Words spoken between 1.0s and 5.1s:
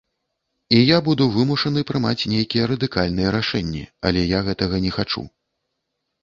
буду вымушаны прымаць нейкія радыкальныя рашэнні, але я гэтага не